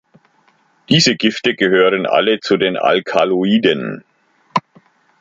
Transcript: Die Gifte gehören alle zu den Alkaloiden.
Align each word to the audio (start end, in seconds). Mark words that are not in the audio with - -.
Die 0.89 0.99
Gifte 0.99 1.53
gehören 1.53 2.07
alle 2.07 2.39
zu 2.39 2.57
den 2.57 2.75
Alkaloiden. 2.75 4.03